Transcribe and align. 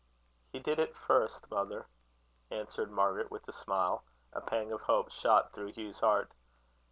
"He 0.51 0.57
did 0.57 0.79
it 0.79 0.95
first, 0.97 1.51
mother," 1.51 1.85
answered 2.49 2.89
Margaret, 2.89 3.29
with 3.29 3.47
a 3.47 3.53
smile. 3.53 4.03
A 4.33 4.41
pang 4.41 4.71
of 4.71 4.81
hope 4.81 5.11
shot 5.11 5.53
through 5.53 5.73
Hugh's 5.73 5.99
heart. 5.99 6.31